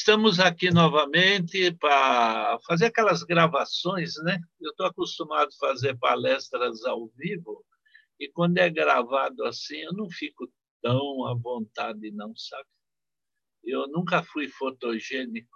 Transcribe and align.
Estamos 0.00 0.40
aqui 0.40 0.70
novamente 0.70 1.74
para 1.74 2.58
fazer 2.66 2.86
aquelas 2.86 3.22
gravações, 3.22 4.14
né? 4.24 4.40
Eu 4.58 4.70
estou 4.70 4.86
acostumado 4.86 5.48
a 5.48 5.66
fazer 5.66 5.94
palestras 5.98 6.86
ao 6.86 7.08
vivo 7.08 7.62
e 8.18 8.26
quando 8.30 8.56
é 8.56 8.70
gravado 8.70 9.44
assim, 9.44 9.76
eu 9.76 9.92
não 9.92 10.08
fico 10.08 10.50
tão 10.80 11.26
à 11.26 11.34
vontade, 11.34 12.10
não, 12.12 12.34
sabe? 12.34 12.66
Eu 13.62 13.88
nunca 13.88 14.22
fui 14.22 14.48
fotogênico. 14.48 15.54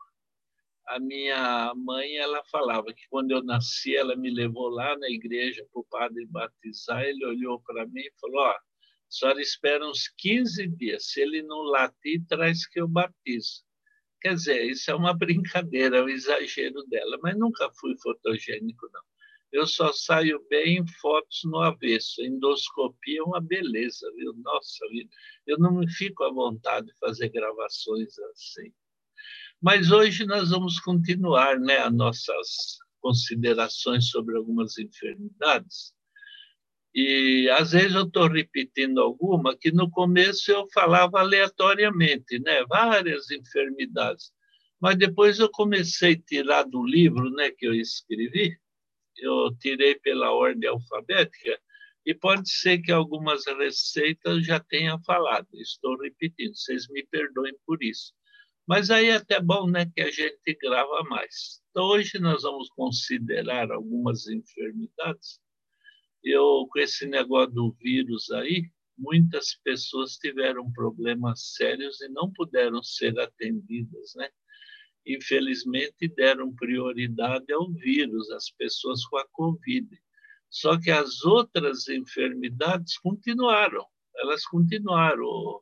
A 0.88 1.00
minha 1.00 1.72
mãe, 1.74 2.18
ela 2.18 2.44
falava 2.44 2.92
que 2.92 3.08
quando 3.08 3.30
eu 3.30 3.42
nasci, 3.42 3.96
ela 3.96 4.14
me 4.14 4.30
levou 4.30 4.68
lá 4.68 4.94
na 4.98 5.08
igreja 5.08 5.66
para 5.72 5.80
o 5.80 5.86
padre 5.86 6.26
batizar. 6.26 7.02
Ele 7.02 7.24
olhou 7.24 7.62
para 7.62 7.86
mim 7.86 8.02
e 8.02 8.12
falou: 8.20 8.42
Ó, 8.42 8.50
oh, 8.50 8.50
a 8.50 8.60
senhora 9.08 9.40
espera 9.40 9.88
uns 9.88 10.06
15 10.18 10.68
dias. 10.68 11.06
Se 11.06 11.22
ele 11.22 11.42
não 11.42 11.62
latir, 11.62 12.22
traz 12.28 12.66
que 12.66 12.78
eu 12.78 12.86
batizo. 12.86 13.63
Quer 14.24 14.36
dizer, 14.36 14.64
isso 14.70 14.90
é 14.90 14.94
uma 14.94 15.12
brincadeira, 15.12 15.98
é 15.98 16.02
um 16.02 16.08
exagero 16.08 16.82
dela, 16.86 17.18
mas 17.22 17.36
nunca 17.36 17.70
fui 17.78 17.94
fotogênico, 17.98 18.88
não. 18.90 19.02
Eu 19.52 19.66
só 19.66 19.92
saio 19.92 20.44
bem 20.48 20.78
em 20.78 20.86
fotos 20.86 21.42
no 21.44 21.58
avesso. 21.58 22.22
Endoscopia 22.22 23.20
é 23.20 23.22
uma 23.22 23.40
beleza, 23.40 24.10
viu? 24.16 24.32
Nossa 24.38 24.88
vida. 24.88 25.10
Eu 25.46 25.58
não 25.58 25.72
me 25.72 25.88
fico 25.88 26.24
à 26.24 26.32
vontade 26.32 26.86
de 26.86 26.94
fazer 26.98 27.28
gravações 27.28 28.18
assim. 28.18 28.72
Mas 29.60 29.90
hoje 29.90 30.24
nós 30.24 30.50
vamos 30.50 30.80
continuar 30.80 31.60
né, 31.60 31.76
as 31.76 31.92
nossas 31.92 32.78
considerações 33.00 34.08
sobre 34.08 34.36
algumas 34.38 34.78
enfermidades. 34.78 35.93
E 36.94 37.50
às 37.50 37.72
vezes 37.72 37.94
eu 37.94 38.04
estou 38.04 38.28
repetindo 38.28 39.00
alguma 39.00 39.56
que 39.56 39.72
no 39.72 39.90
começo 39.90 40.52
eu 40.52 40.68
falava 40.72 41.18
aleatoriamente, 41.18 42.38
né? 42.38 42.64
várias 42.66 43.30
enfermidades. 43.32 44.32
Mas 44.80 44.96
depois 44.96 45.40
eu 45.40 45.50
comecei 45.50 46.12
a 46.12 46.22
tirar 46.22 46.62
do 46.64 46.84
livro 46.84 47.30
né, 47.30 47.50
que 47.50 47.66
eu 47.66 47.74
escrevi, 47.74 48.56
eu 49.16 49.56
tirei 49.58 49.96
pela 49.96 50.32
ordem 50.32 50.68
alfabética, 50.68 51.58
e 52.06 52.14
pode 52.14 52.50
ser 52.50 52.78
que 52.78 52.92
algumas 52.92 53.46
receitas 53.46 54.44
já 54.44 54.60
tenha 54.60 54.98
falado, 55.00 55.48
estou 55.54 55.96
repetindo, 55.98 56.54
vocês 56.54 56.86
me 56.88 57.04
perdoem 57.06 57.54
por 57.66 57.82
isso. 57.82 58.12
Mas 58.66 58.90
aí 58.90 59.08
é 59.08 59.16
até 59.16 59.40
bom 59.40 59.66
né, 59.66 59.90
que 59.94 60.02
a 60.02 60.10
gente 60.10 60.58
grava 60.60 61.02
mais. 61.04 61.62
Então, 61.70 61.84
hoje 61.84 62.18
nós 62.18 62.42
vamos 62.42 62.68
considerar 62.70 63.70
algumas 63.72 64.26
enfermidades 64.28 65.40
eu 66.24 66.66
com 66.70 66.78
esse 66.78 67.06
negócio 67.06 67.52
do 67.52 67.72
vírus 67.80 68.30
aí, 68.30 68.70
muitas 68.96 69.54
pessoas 69.62 70.16
tiveram 70.16 70.72
problemas 70.72 71.54
sérios 71.54 72.00
e 72.00 72.08
não 72.08 72.32
puderam 72.32 72.82
ser 72.82 73.18
atendidas, 73.20 74.14
né? 74.16 74.28
Infelizmente 75.06 76.08
deram 76.08 76.54
prioridade 76.54 77.52
ao 77.52 77.70
vírus, 77.72 78.30
às 78.30 78.50
pessoas 78.50 79.04
com 79.06 79.18
a 79.18 79.28
Covid. 79.28 79.88
Só 80.48 80.80
que 80.80 80.90
as 80.90 81.24
outras 81.24 81.88
enfermidades 81.88 82.96
continuaram, 82.98 83.84
elas 84.16 84.46
continuaram 84.46 85.60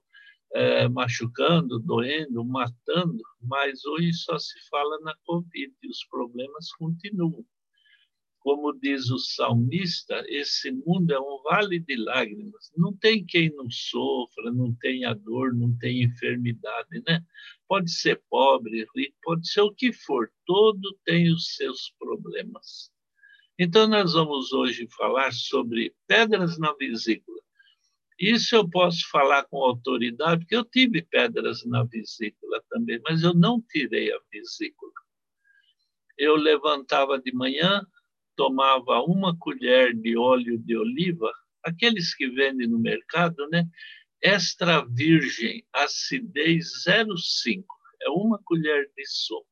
é, 0.54 0.86
machucando, 0.88 1.78
doendo, 1.80 2.44
matando, 2.44 3.22
mas 3.41 3.84
hoje 3.84 4.12
só 4.12 4.38
se 4.38 4.60
fala 4.69 5.00
na 5.00 5.14
Covid 5.24 5.74
e 5.82 5.88
os 5.88 6.04
problemas 6.04 6.70
continuam 6.72 7.44
como 8.42 8.72
diz 8.72 9.08
o 9.10 9.18
salmista, 9.18 10.24
esse 10.26 10.72
mundo 10.72 11.12
é 11.12 11.20
um 11.20 11.42
vale 11.44 11.78
de 11.78 11.96
lágrimas. 11.96 12.72
Não 12.76 12.92
tem 12.96 13.24
quem 13.24 13.54
não 13.54 13.70
sofra, 13.70 14.50
não 14.52 14.74
tenha 14.74 15.14
dor, 15.14 15.54
não 15.54 15.76
tem 15.78 16.02
enfermidade, 16.02 17.02
né? 17.06 17.24
Pode 17.68 17.90
ser 17.90 18.20
pobre, 18.28 18.84
rico, 18.94 19.16
pode 19.22 19.48
ser 19.48 19.60
o 19.60 19.72
que 19.72 19.92
for, 19.92 20.30
todo 20.44 20.98
tem 21.04 21.32
os 21.32 21.54
seus 21.54 21.94
problemas. 21.98 22.91
Então, 23.58 23.86
nós 23.86 24.14
vamos 24.14 24.52
hoje 24.52 24.88
falar 24.97 25.32
sobre 25.32 25.94
pedras 26.08 26.58
na 26.58 26.72
vesícula. 26.72 27.41
Isso 28.19 28.56
eu 28.56 28.69
posso 28.69 29.08
falar 29.10 29.44
com 29.44 29.58
autoridade, 29.58 30.41
porque 30.41 30.56
eu 30.56 30.64
tive 30.64 31.02
pedras 31.02 31.64
na 31.64 31.84
vesícula 31.84 32.62
também, 32.69 33.00
mas 33.04 33.22
eu 33.22 33.34
não 33.34 33.60
tirei 33.60 34.12
a 34.12 34.19
vesícula. 34.32 34.92
Eu 36.19 36.36
levantava 36.36 37.20
de 37.20 37.32
manhã, 37.32 37.86
tomava 38.42 39.00
uma 39.03 39.38
colher 39.38 39.94
de 39.94 40.16
óleo 40.19 40.58
de 40.58 40.76
oliva, 40.76 41.32
aqueles 41.62 42.12
que 42.12 42.28
vendem 42.28 42.66
no 42.66 42.76
mercado, 42.76 43.48
né? 43.50 43.64
Extra 44.20 44.84
virgem, 44.84 45.64
acidez 45.72 46.84
0,5, 46.84 47.64
é 48.02 48.10
uma 48.10 48.41
colher 48.42 48.91
de 48.97 49.06
sopa. 49.06 49.47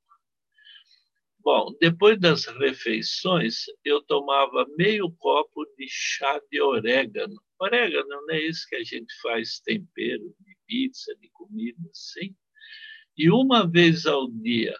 Bom, 1.38 1.72
depois 1.80 2.18
das 2.18 2.46
refeições, 2.46 3.66
eu 3.84 4.02
tomava 4.02 4.66
meio 4.76 5.08
copo 5.12 5.64
de 5.78 5.86
chá 5.88 6.40
de 6.50 6.60
orégano. 6.60 7.40
Orégano 7.60 8.08
não 8.08 8.30
é 8.30 8.42
isso 8.42 8.66
que 8.68 8.74
a 8.74 8.82
gente 8.82 9.14
faz 9.22 9.60
tempero 9.60 10.34
de 10.40 10.56
pizza, 10.66 11.14
de 11.20 11.30
comida, 11.30 11.88
sim. 11.92 12.34
E 13.16 13.30
uma 13.30 13.70
vez 13.70 14.04
ao 14.04 14.28
dia, 14.28 14.76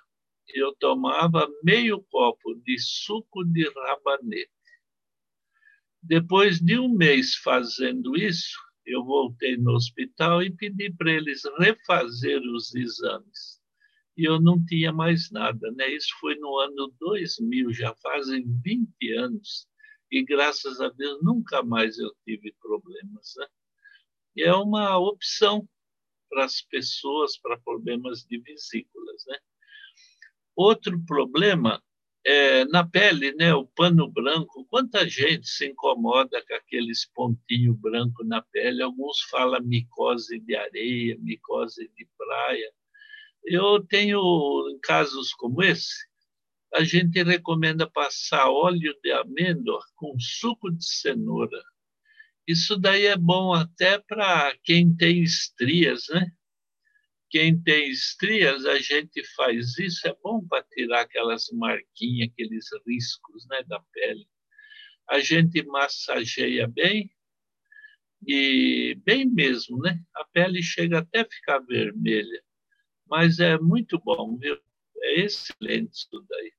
eu 0.55 0.75
tomava 0.77 1.49
meio 1.63 2.03
copo 2.11 2.55
de 2.65 2.79
suco 2.79 3.45
de 3.45 3.69
rabanete. 3.69 4.51
Depois 6.03 6.61
de 6.61 6.79
um 6.79 6.89
mês 6.89 7.35
fazendo 7.37 8.17
isso, 8.17 8.57
eu 8.87 9.05
voltei 9.05 9.57
no 9.57 9.73
hospital 9.73 10.43
e 10.43 10.51
pedi 10.51 10.93
para 10.93 11.13
eles 11.13 11.43
refazer 11.59 12.41
os 12.43 12.75
exames. 12.75 13.61
E 14.17 14.25
eu 14.25 14.41
não 14.41 14.63
tinha 14.65 14.93
mais 14.93 15.31
nada, 15.31 15.71
né? 15.73 15.89
Isso 15.95 16.15
foi 16.21 16.35
no 16.37 16.59
ano 16.59 16.93
2000, 16.99 17.73
já 17.73 17.95
fazem 17.97 18.45
20 18.63 19.13
anos. 19.13 19.69
E 20.11 20.25
graças 20.25 20.81
a 20.81 20.89
Deus 20.89 21.23
nunca 21.23 21.63
mais 21.63 21.99
eu 21.99 22.11
tive 22.25 22.53
problemas, 22.61 23.35
né? 23.37 23.47
E 24.37 24.43
é 24.43 24.55
uma 24.55 24.99
opção 24.99 25.69
para 26.29 26.45
as 26.45 26.63
pessoas 26.63 27.39
para 27.39 27.59
problemas 27.59 28.25
de 28.25 28.39
vesículas, 28.39 29.25
né? 29.27 29.39
Outro 30.63 31.03
problema 31.07 31.83
é 32.23 32.67
na 32.67 32.87
pele, 32.87 33.33
né? 33.33 33.55
O 33.55 33.67
pano 33.67 34.07
branco. 34.07 34.67
Quanta 34.69 35.09
gente 35.09 35.49
se 35.49 35.69
incomoda 35.69 36.45
com 36.47 36.55
aqueles 36.55 37.07
pontinhos 37.15 37.75
brancos 37.81 38.29
na 38.29 38.43
pele? 38.43 38.83
Alguns 38.83 39.23
falam 39.31 39.63
micose 39.63 40.39
de 40.41 40.55
areia, 40.55 41.17
micose 41.19 41.91
de 41.97 42.07
praia. 42.15 42.73
Eu 43.43 43.83
tenho 43.87 44.21
casos 44.83 45.33
como 45.33 45.63
esse, 45.63 46.07
a 46.75 46.85
gente 46.85 47.23
recomenda 47.23 47.91
passar 47.91 48.51
óleo 48.51 48.95
de 49.03 49.13
amêndoa 49.13 49.81
com 49.95 50.15
suco 50.21 50.71
de 50.71 50.85
cenoura. 50.85 51.63
Isso 52.47 52.77
daí 52.77 53.07
é 53.07 53.17
bom 53.17 53.55
até 53.55 53.99
para 53.99 54.55
quem 54.63 54.95
tem 54.95 55.23
estrias, 55.23 56.05
né? 56.11 56.31
Quem 57.31 57.61
tem 57.63 57.91
estrias, 57.91 58.67
a 58.67 58.79
gente 58.79 59.25
faz 59.37 59.79
isso, 59.79 60.07
é 60.07 60.15
bom 60.23 60.47
para 60.47 60.65
tirar 60.65 61.03
aquelas 61.03 61.49
marquinhas, 61.53 62.29
aqueles 62.31 62.67
riscos 62.87 63.47
né, 63.49 63.63
da 63.69 63.81
pele. 63.93 64.27
A 65.09 65.21
gente 65.21 65.63
massageia 65.65 66.67
bem, 66.69 67.11
e 68.27 68.95
bem 69.05 69.27
mesmo, 69.27 69.79
né? 69.79 69.99
A 70.15 70.25
pele 70.25 70.63
chega 70.63 70.99
até 70.99 71.25
ficar 71.25 71.59
vermelha, 71.61 72.43
mas 73.07 73.39
é 73.41 73.59
muito 73.59 73.99
bom, 73.99 74.37
viu? 74.37 74.59
É 75.03 75.21
excelente 75.21 75.93
isso 75.93 76.27
daí. 76.29 76.53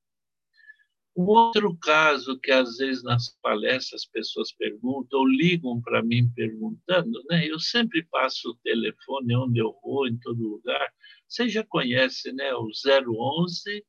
Um 1.22 1.28
outro 1.28 1.78
caso 1.78 2.40
que 2.40 2.52
às 2.52 2.78
vezes 2.78 3.04
nas 3.04 3.30
palestras 3.44 4.02
as 4.02 4.08
pessoas 4.08 4.52
perguntam 4.54 5.20
ou 5.20 5.28
ligam 5.28 5.80
para 5.80 6.02
mim 6.02 6.28
perguntando, 6.34 7.24
né? 7.30 7.48
Eu 7.48 7.60
sempre 7.60 8.04
passo 8.06 8.50
o 8.50 8.58
telefone 8.64 9.36
onde 9.36 9.60
eu 9.60 9.78
vou, 9.84 10.08
em 10.08 10.18
todo 10.18 10.42
lugar. 10.42 10.92
Você 11.28 11.48
já 11.48 11.64
conhece, 11.64 12.34
né? 12.34 12.52
O 12.56 12.72
011 12.74 13.86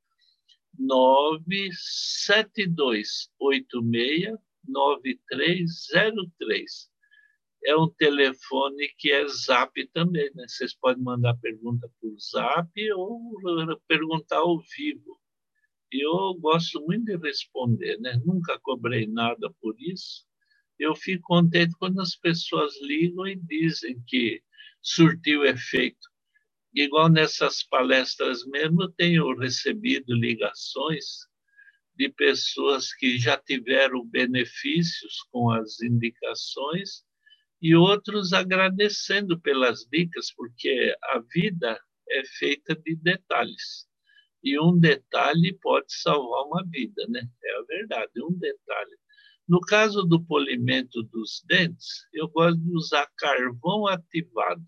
97286 0.78 3.30
9303. 4.68 6.92
É 7.64 7.74
um 7.74 7.88
telefone 7.88 8.90
que 8.98 9.10
é 9.10 9.26
Zap 9.26 9.72
também, 9.94 10.30
né? 10.34 10.44
Vocês 10.46 10.74
podem 10.74 11.02
mandar 11.02 11.34
pergunta 11.38 11.90
por 11.98 12.14
Zap 12.18 12.68
ou 12.92 13.38
perguntar 13.88 14.40
ao 14.40 14.60
vivo 14.76 15.21
eu 16.00 16.34
gosto 16.40 16.80
muito 16.86 17.04
de 17.04 17.16
responder, 17.16 17.98
né? 17.98 18.20
Nunca 18.24 18.58
cobrei 18.60 19.06
nada 19.06 19.52
por 19.60 19.74
isso. 19.78 20.24
Eu 20.78 20.94
fico 20.94 21.22
contente 21.24 21.74
quando 21.78 22.00
as 22.00 22.16
pessoas 22.16 22.72
ligam 22.82 23.26
e 23.26 23.36
dizem 23.36 24.02
que 24.06 24.42
surtiu 24.80 25.44
efeito. 25.44 26.08
Igual 26.74 27.10
nessas 27.10 27.62
palestras 27.62 28.44
mesmo, 28.46 28.82
eu 28.82 28.92
tenho 28.92 29.36
recebido 29.38 30.14
ligações 30.14 31.26
de 31.94 32.08
pessoas 32.08 32.92
que 32.94 33.18
já 33.18 33.36
tiveram 33.36 34.04
benefícios 34.06 35.22
com 35.30 35.50
as 35.50 35.80
indicações 35.82 37.04
e 37.60 37.76
outros 37.76 38.32
agradecendo 38.32 39.38
pelas 39.40 39.86
dicas, 39.92 40.32
porque 40.34 40.96
a 41.04 41.20
vida 41.32 41.78
é 42.10 42.24
feita 42.24 42.74
de 42.74 42.96
detalhes. 42.96 43.86
E 44.42 44.58
um 44.58 44.78
detalhe 44.78 45.56
pode 45.60 45.86
salvar 45.94 46.44
uma 46.44 46.64
vida, 46.68 47.06
né? 47.08 47.28
É 47.42 47.58
a 47.58 47.62
verdade, 47.62 48.12
um 48.22 48.32
detalhe. 48.32 48.96
No 49.48 49.60
caso 49.60 50.02
do 50.04 50.22
polimento 50.24 51.02
dos 51.04 51.42
dentes, 51.46 52.06
eu 52.12 52.28
gosto 52.28 52.58
de 52.58 52.74
usar 52.74 53.06
carvão 53.16 53.86
ativado. 53.86 54.64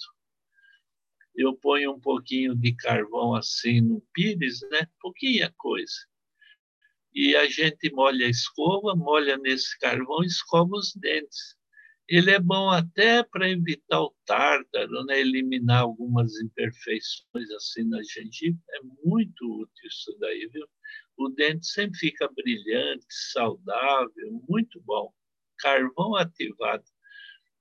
Eu 1.34 1.56
ponho 1.56 1.92
um 1.92 2.00
pouquinho 2.00 2.54
de 2.54 2.74
carvão 2.74 3.34
assim 3.34 3.80
no 3.80 4.00
pires, 4.12 4.60
né? 4.70 4.86
Pouquinha 5.00 5.52
coisa. 5.56 5.94
E 7.12 7.34
a 7.36 7.48
gente 7.48 7.92
molha 7.92 8.26
a 8.26 8.30
escova, 8.30 8.94
molha 8.94 9.36
nesse 9.38 9.78
carvão 9.78 10.22
e 10.22 10.26
escova 10.26 10.76
os 10.76 10.94
dentes. 10.94 11.56
Ele 12.08 12.30
é 12.30 12.38
bom 12.38 12.68
até 12.70 13.22
para 13.22 13.48
evitar 13.48 14.02
o 14.02 14.14
tártaro, 14.26 15.04
né? 15.04 15.20
eliminar 15.20 15.80
algumas 15.82 16.38
imperfeições 16.38 17.50
assim 17.56 17.84
na 17.84 18.02
gengiva. 18.02 18.58
É 18.72 18.80
muito 19.04 19.62
útil 19.62 19.88
isso 19.88 20.16
daí, 20.20 20.46
viu? 20.52 20.66
O 21.16 21.30
dente 21.30 21.66
sempre 21.66 21.98
fica 21.98 22.28
brilhante, 22.28 23.06
saudável, 23.32 24.42
muito 24.48 24.80
bom. 24.82 25.12
Carvão 25.58 26.14
ativado. 26.16 26.84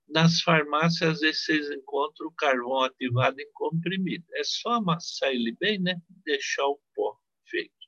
Nas 0.09 0.41
farmácias, 0.41 1.09
às 1.09 1.19
vezes, 1.21 1.45
vocês 1.45 1.71
encontram 1.71 2.27
o 2.27 2.35
carvão 2.35 2.81
ativado 2.81 3.39
em 3.39 3.51
comprimido. 3.53 4.25
É 4.35 4.43
só 4.43 4.73
amassar 4.73 5.29
ele 5.29 5.55
bem, 5.59 5.79
né? 5.79 6.01
Deixar 6.25 6.65
o 6.67 6.79
pó 6.93 7.17
feito. 7.49 7.82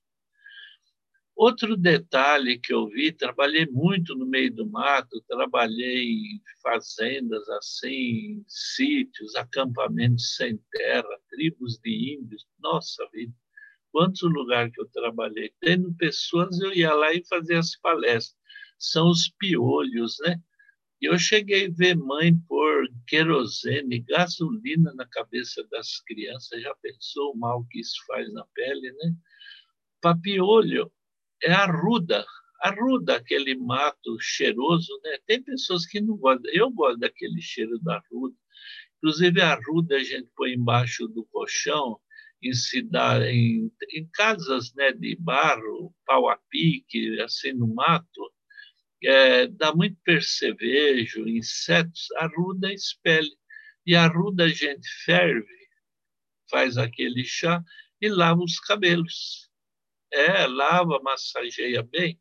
Outro 1.36 1.76
detalhe 1.76 2.58
que 2.58 2.74
eu 2.74 2.88
vi, 2.88 3.12
trabalhei 3.12 3.66
muito 3.66 4.16
no 4.16 4.26
meio 4.26 4.54
do 4.54 4.66
mato, 4.70 5.22
trabalhei 5.28 6.06
em 6.06 6.42
fazendas 6.64 7.48
assim, 7.50 8.42
sítios, 8.48 9.36
acampamentos 9.36 10.36
sem 10.38 10.58
terra, 10.72 11.20
tribos 11.30 11.78
de 11.80 12.16
índios. 12.18 12.48
Nossa 12.58 13.06
vida, 13.12 13.34
quantos 13.92 14.22
lugares 14.22 14.72
que 14.74 14.80
eu 14.80 14.88
trabalhei. 14.88 15.52
Tendo 15.60 15.94
pessoas, 15.96 16.58
eu 16.62 16.74
ia 16.74 16.94
lá 16.94 17.14
e 17.14 17.26
fazia 17.28 17.60
as 17.60 17.76
palestras. 17.82 18.38
São 18.80 19.10
os 19.10 19.30
piolhos, 19.38 20.16
né? 20.22 20.42
E 21.02 21.06
eu 21.08 21.20
cheguei 21.20 21.68
a 21.68 21.72
ver 21.72 21.98
mãe 21.98 22.34
pôr 22.48 22.88
querosene, 23.08 24.00
gasolina 24.00 24.94
na 24.96 25.06
cabeça 25.08 25.68
das 25.70 26.00
crianças. 26.00 26.62
Já 26.62 26.74
pensou 26.82 27.34
o 27.34 27.38
mal 27.38 27.66
que 27.70 27.82
isso 27.82 27.98
faz 28.08 28.32
na 28.32 28.46
pele, 28.54 28.92
né? 28.94 29.14
Papiolho 30.02 30.90
é 31.44 31.52
arruda, 31.52 32.26
arruda 32.62 33.18
aquele 33.18 33.56
mato 33.56 34.18
cheiroso, 34.20 34.92
né? 35.04 35.18
Tem 35.28 35.42
pessoas 35.44 35.86
que 35.86 36.02
não 36.02 36.18
gostam. 36.18 36.52
Eu 36.54 36.70
gosto 36.72 37.00
daquele 37.00 37.42
cheiro 37.42 37.80
da 37.80 37.96
arruda. 37.98 38.36
Inclusive 38.98 39.42
a 39.42 39.54
arruda 39.54 39.96
a 39.98 40.04
gente 40.04 40.30
põe 40.36 40.54
embaixo 40.54 41.08
do 41.08 41.26
colchão 41.26 42.00
em 42.42 42.54
cidade, 42.54 43.26
em, 43.26 43.72
em 43.94 44.08
casas, 44.14 44.74
né, 44.76 44.92
de 44.92 45.16
barro, 45.16 45.94
pau 46.06 46.30
a 46.30 46.38
pique, 46.50 47.20
assim 47.22 47.54
no 47.54 47.68
mato. 47.68 48.34
É, 49.04 49.48
dá 49.48 49.74
muito 49.74 49.98
percevejo, 50.04 51.28
insetos, 51.28 52.08
arruda 52.18 52.74
espelha. 52.74 53.30
E 53.86 53.96
a 53.96 54.06
arruda 54.06 54.46
a 54.46 54.50
gente 54.50 54.88
ferve, 55.04 55.48
faz 56.50 56.78
aquele 56.78 57.24
chá 57.24 57.64
e 58.02 58.10
lava 58.10 58.42
os 58.42 58.60
cabelos. 58.60 59.45
É, 60.12 60.48
lava, 60.48 61.00
massageia 61.04 61.84
bem. 61.84 62.20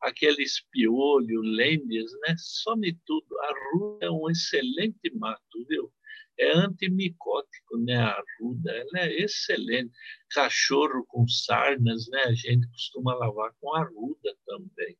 Aqueles 0.00 0.60
piolho, 0.70 1.40
lêndias, 1.42 2.12
né? 2.26 2.34
Some 2.38 2.92
tudo. 3.06 3.38
A 3.40 3.46
arruda 3.50 4.06
é 4.06 4.10
um 4.10 4.28
excelente 4.30 5.10
mato, 5.14 5.66
viu? 5.68 5.92
É 6.38 6.50
antimicótico, 6.52 7.78
né? 7.78 7.96
A 7.96 8.18
arruda, 8.40 8.72
ela 8.72 9.06
é 9.06 9.22
excelente. 9.22 9.92
Cachorro 10.30 11.04
com 11.06 11.26
sarnas, 11.28 12.08
né? 12.08 12.22
A 12.24 12.34
gente 12.34 12.68
costuma 12.68 13.14
lavar 13.14 13.52
com 13.60 13.74
arruda 13.74 14.36
também. 14.46 14.98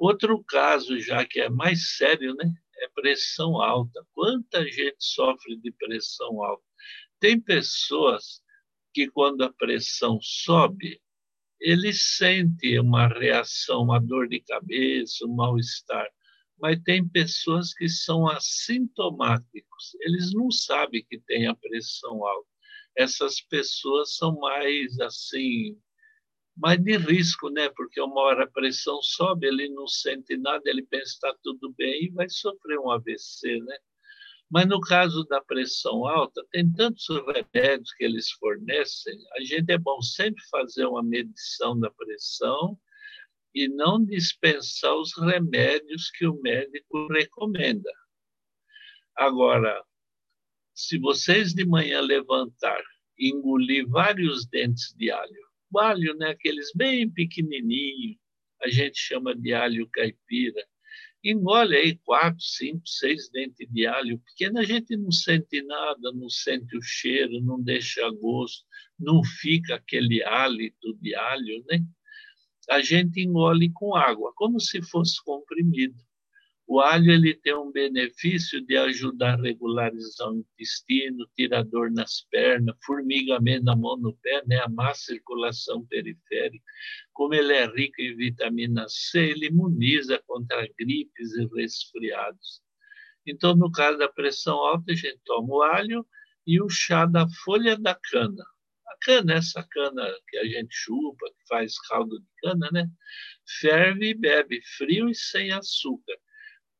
Outro 0.00 0.42
caso, 0.44 0.98
já 0.98 1.24
que 1.24 1.40
é 1.40 1.48
mais 1.48 1.96
sério, 1.96 2.34
né? 2.34 2.52
É 2.78 2.88
pressão 2.88 3.60
alta. 3.60 4.04
Quanta 4.12 4.64
gente 4.64 4.96
sofre 4.98 5.56
de 5.56 5.72
pressão 5.72 6.42
alta? 6.42 6.64
Tem 7.20 7.40
pessoas 7.40 8.42
que, 8.92 9.08
quando 9.08 9.42
a 9.42 9.52
pressão 9.52 10.18
sobe, 10.20 11.00
ele 11.60 11.92
sente 11.92 12.78
uma 12.78 13.08
reação, 13.08 13.82
uma 13.82 14.00
dor 14.00 14.28
de 14.28 14.40
cabeça, 14.40 15.24
um 15.26 15.34
mal-estar. 15.34 16.08
Mas 16.58 16.80
tem 16.84 17.06
pessoas 17.08 17.74
que 17.74 17.88
são 17.88 18.28
assintomáticos, 18.28 19.96
eles 20.00 20.32
não 20.32 20.50
sabem 20.50 21.04
que 21.08 21.18
tem 21.20 21.46
a 21.46 21.54
pressão 21.54 22.24
alta. 22.24 22.48
Essas 22.96 23.40
pessoas 23.40 24.16
são 24.16 24.38
mais 24.38 24.98
assim, 25.00 25.76
mais 26.56 26.78
de 26.80 26.96
risco, 26.96 27.50
né? 27.50 27.68
Porque 27.70 28.00
uma 28.00 28.20
hora 28.20 28.44
a 28.44 28.50
pressão 28.50 29.02
sobe, 29.02 29.48
ele 29.48 29.68
não 29.70 29.86
sente 29.88 30.36
nada, 30.36 30.62
ele 30.66 30.82
pensa 30.82 31.04
que 31.04 31.26
está 31.26 31.34
tudo 31.42 31.74
bem 31.76 32.04
e 32.04 32.10
vai 32.10 32.28
sofrer 32.28 32.78
um 32.78 32.90
AVC, 32.90 33.60
né? 33.60 33.76
Mas 34.54 34.68
no 34.68 34.80
caso 34.80 35.24
da 35.24 35.40
pressão 35.40 36.06
alta, 36.06 36.40
tem 36.52 36.72
tantos 36.72 37.08
remédios 37.08 37.92
que 37.94 38.04
eles 38.04 38.30
fornecem, 38.30 39.18
a 39.32 39.40
gente 39.40 39.68
é 39.72 39.76
bom 39.76 40.00
sempre 40.00 40.40
fazer 40.48 40.86
uma 40.86 41.02
medição 41.02 41.76
da 41.76 41.90
pressão 41.90 42.78
e 43.52 43.66
não 43.66 44.04
dispensar 44.04 44.94
os 44.94 45.12
remédios 45.18 46.08
que 46.12 46.24
o 46.24 46.40
médico 46.40 47.08
recomenda. 47.08 47.90
Agora, 49.16 49.82
se 50.72 51.00
vocês 51.00 51.52
de 51.52 51.66
manhã 51.66 52.00
levantar 52.00 52.80
e 53.18 53.30
engolir 53.30 53.88
vários 53.88 54.46
dentes 54.46 54.94
de 54.96 55.10
alho, 55.10 55.48
o 55.72 55.80
alho, 55.80 56.14
né, 56.16 56.30
aqueles 56.30 56.70
bem 56.76 57.10
pequenininhos, 57.10 58.16
a 58.62 58.68
gente 58.68 59.00
chama 59.00 59.34
de 59.34 59.52
alho 59.52 59.88
caipira, 59.90 60.64
engole 61.24 61.76
aí 61.76 61.96
quatro, 62.04 62.40
cinco, 62.40 62.86
seis 62.86 63.30
dentes 63.30 63.66
de 63.70 63.86
alho 63.86 64.18
pequeno, 64.18 64.58
a 64.58 64.64
gente 64.64 64.94
não 64.96 65.10
sente 65.10 65.62
nada, 65.62 66.12
não 66.12 66.28
sente 66.28 66.76
o 66.76 66.82
cheiro, 66.82 67.40
não 67.40 67.60
deixa 67.60 68.08
gosto, 68.10 68.64
não 68.98 69.24
fica 69.24 69.76
aquele 69.76 70.22
hálito 70.22 70.94
de 71.00 71.14
alho, 71.14 71.64
né? 71.66 71.82
A 72.68 72.80
gente 72.80 73.20
engole 73.20 73.70
com 73.72 73.94
água, 73.94 74.32
como 74.36 74.60
se 74.60 74.82
fosse 74.82 75.22
comprimido. 75.24 75.96
O 76.66 76.80
alho 76.80 77.12
ele 77.12 77.34
tem 77.34 77.54
um 77.54 77.70
benefício 77.70 78.64
de 78.64 78.74
ajudar 78.76 79.34
a 79.34 79.42
regularizar 79.42 80.30
o 80.30 80.38
intestino, 80.38 81.28
tirar 81.36 81.62
dor 81.62 81.90
nas 81.90 82.22
pernas, 82.30 82.74
formigamento 82.84 83.64
na 83.64 83.76
mão 83.76 83.98
no 83.98 84.16
pé, 84.16 84.42
né? 84.46 84.60
a 84.60 84.68
má 84.68 84.94
circulação 84.94 85.84
periférica. 85.84 86.64
Como 87.12 87.34
ele 87.34 87.52
é 87.52 87.66
rico 87.66 88.00
em 88.00 88.16
vitamina 88.16 88.86
C, 88.88 89.18
ele 89.20 89.46
imuniza 89.48 90.18
contra 90.26 90.66
gripes 90.78 91.34
e 91.34 91.46
resfriados. 91.54 92.62
Então, 93.26 93.54
no 93.54 93.70
caso 93.70 93.98
da 93.98 94.08
pressão 94.08 94.56
alta, 94.56 94.92
a 94.92 94.96
gente 94.96 95.20
toma 95.24 95.54
o 95.54 95.62
alho 95.62 96.06
e 96.46 96.62
o 96.62 96.68
chá 96.70 97.04
da 97.04 97.28
folha 97.44 97.78
da 97.78 97.94
cana. 97.94 98.42
A 98.88 98.96
cana, 99.02 99.34
essa 99.34 99.62
cana 99.70 100.10
que 100.28 100.38
a 100.38 100.44
gente 100.44 100.74
chupa, 100.74 101.26
que 101.26 101.46
faz 101.46 101.78
caldo 101.88 102.18
de 102.18 102.26
cana, 102.42 102.70
né? 102.72 102.88
Ferve 103.60 104.08
e 104.10 104.14
bebe, 104.14 104.62
frio 104.78 105.10
e 105.10 105.14
sem 105.14 105.52
açúcar 105.52 106.16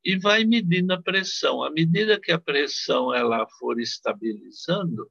e 0.04 0.18
vai 0.18 0.44
medindo 0.44 0.92
a 0.92 1.02
pressão. 1.02 1.62
À 1.62 1.70
medida 1.70 2.20
que 2.20 2.30
a 2.30 2.38
pressão 2.38 3.14
ela 3.14 3.46
for 3.58 3.80
estabilizando, 3.80 5.10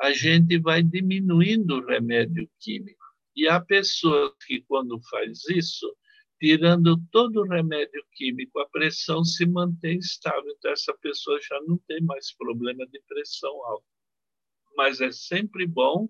a 0.00 0.12
gente 0.12 0.58
vai 0.58 0.82
diminuindo 0.82 1.76
o 1.76 1.86
remédio 1.86 2.48
químico. 2.58 3.04
E 3.36 3.46
há 3.46 3.60
pessoas 3.60 4.32
que, 4.46 4.62
quando 4.62 5.00
faz 5.10 5.44
isso, 5.48 5.94
tirando 6.40 7.00
todo 7.10 7.40
o 7.40 7.48
remédio 7.48 8.04
químico, 8.12 8.58
a 8.58 8.68
pressão 8.68 9.24
se 9.24 9.46
mantém 9.46 9.98
estável. 9.98 10.50
Então, 10.58 10.72
essa 10.72 10.94
pessoa 10.94 11.38
já 11.40 11.60
não 11.66 11.78
tem 11.86 12.00
mais 12.02 12.34
problema 12.34 12.86
de 12.86 13.00
pressão 13.06 13.50
alta. 13.66 13.86
Mas 14.76 15.00
é 15.00 15.12
sempre 15.12 15.66
bom 15.66 16.08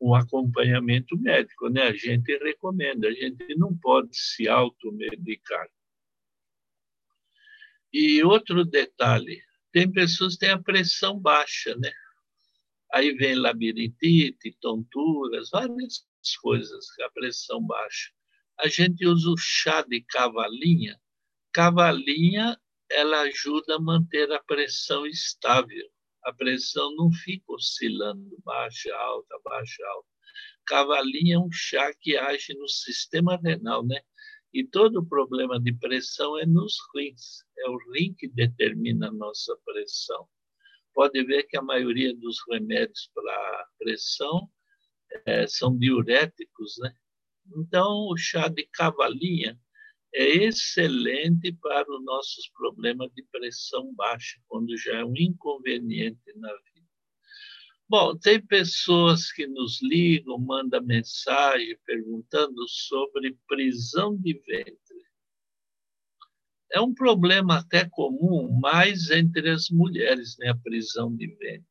um 0.00 0.14
acompanhamento 0.14 1.16
médico, 1.18 1.68
né? 1.68 1.84
A 1.84 1.94
gente 1.94 2.36
recomenda, 2.38 3.08
a 3.08 3.12
gente 3.12 3.54
não 3.56 3.76
pode 3.76 4.16
se 4.16 4.48
automedicar. 4.48 5.66
E 7.92 8.22
outro 8.24 8.64
detalhe, 8.64 9.42
tem 9.72 9.90
pessoas 9.90 10.34
que 10.34 10.40
têm 10.40 10.50
a 10.50 10.62
pressão 10.62 11.18
baixa, 11.18 11.76
né? 11.76 11.92
Aí 12.92 13.12
vem 13.14 13.34
labirintite, 13.34 14.56
tonturas, 14.60 15.50
várias 15.50 16.04
coisas, 16.40 16.86
a 17.00 17.10
pressão 17.10 17.60
baixa. 17.62 18.10
A 18.60 18.68
gente 18.68 19.06
usa 19.06 19.30
o 19.30 19.36
chá 19.36 19.82
de 19.82 20.02
cavalinha. 20.02 21.00
Cavalinha, 21.52 22.58
ela 22.90 23.22
ajuda 23.22 23.76
a 23.76 23.80
manter 23.80 24.30
a 24.32 24.42
pressão 24.42 25.06
estável. 25.06 25.88
A 26.24 26.32
pressão 26.32 26.94
não 26.94 27.10
fica 27.10 27.52
oscilando, 27.52 28.38
baixa, 28.44 28.94
alta, 28.94 29.38
baixa, 29.44 29.84
alta. 29.86 30.08
Cavalinha 30.66 31.36
é 31.36 31.38
um 31.38 31.50
chá 31.50 31.92
que 32.00 32.16
age 32.16 32.54
no 32.54 32.68
sistema 32.68 33.36
renal, 33.42 33.84
né? 33.84 34.00
E 34.52 34.64
todo 34.64 35.00
o 35.00 35.06
problema 35.06 35.58
de 35.58 35.72
pressão 35.72 36.38
é 36.38 36.44
nos 36.44 36.76
rins. 36.94 37.44
É 37.58 37.68
o 37.70 37.78
rim 37.92 38.14
que 38.14 38.28
determina 38.28 39.08
a 39.08 39.12
nossa 39.12 39.56
pressão. 39.64 40.28
Pode 40.94 41.24
ver 41.24 41.44
que 41.44 41.56
a 41.56 41.62
maioria 41.62 42.14
dos 42.14 42.38
remédios 42.50 43.10
para 43.14 43.66
pressão 43.78 44.50
é, 45.26 45.46
são 45.46 45.76
diuréticos, 45.76 46.76
né? 46.78 46.94
Então, 47.56 48.08
o 48.08 48.16
chá 48.16 48.48
de 48.48 48.64
cavalinha 48.72 49.58
é 50.14 50.44
excelente 50.44 51.52
para 51.54 51.90
os 51.90 52.04
nossos 52.04 52.48
problemas 52.50 53.10
de 53.14 53.22
pressão 53.32 53.92
baixa, 53.94 54.38
quando 54.46 54.76
já 54.76 54.98
é 54.98 55.04
um 55.04 55.16
inconveniente 55.16 56.20
na 56.36 56.52
vida. 56.52 56.71
Bom, 57.92 58.16
tem 58.16 58.40
pessoas 58.40 59.30
que 59.30 59.46
nos 59.46 59.82
ligam, 59.82 60.38
mandam 60.38 60.82
mensagem 60.82 61.78
perguntando 61.84 62.66
sobre 62.66 63.36
prisão 63.46 64.16
de 64.16 64.32
ventre. 64.46 65.04
É 66.72 66.80
um 66.80 66.94
problema 66.94 67.58
até 67.58 67.86
comum, 67.86 68.50
mais 68.58 69.10
entre 69.10 69.50
as 69.50 69.68
mulheres, 69.68 70.38
né, 70.38 70.48
a 70.48 70.56
prisão 70.56 71.14
de 71.14 71.26
ventre. 71.36 71.66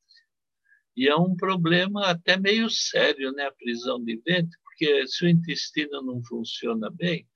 E 0.96 1.08
é 1.08 1.16
um 1.16 1.36
problema 1.36 2.06
até 2.06 2.38
meio 2.38 2.70
sério, 2.70 3.32
né, 3.32 3.48
a 3.48 3.54
prisão 3.54 4.00
de 4.00 4.18
ventre, 4.18 4.56
porque 4.64 5.08
se 5.08 5.26
o 5.26 5.28
intestino 5.28 6.04
não 6.04 6.24
funciona 6.24 6.92
bem, 6.92 7.28